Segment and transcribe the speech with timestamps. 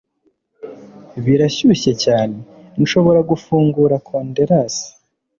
[1.25, 2.37] birashyushye cyane.
[2.81, 4.87] nshobora gufungura konderasi